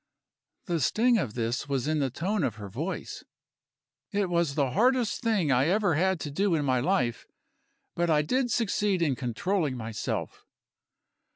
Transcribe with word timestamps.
The 0.65 0.79
sting 0.79 1.19
of 1.19 1.35
this 1.35 1.69
was 1.69 1.87
in 1.87 1.99
the 1.99 2.09
tone 2.09 2.43
of 2.43 2.55
her 2.55 2.69
voice. 2.69 3.23
It 4.11 4.31
was 4.31 4.55
the 4.55 4.71
hardest 4.71 5.21
thing 5.21 5.51
I 5.51 5.67
ever 5.67 5.93
had 5.93 6.19
to 6.21 6.31
do 6.31 6.55
in 6.55 6.65
my 6.65 6.79
life 6.79 7.27
but 7.93 8.09
I 8.09 8.23
did 8.23 8.49
succeed 8.49 9.03
in 9.03 9.15
controlling 9.15 9.77
myself. 9.77 10.43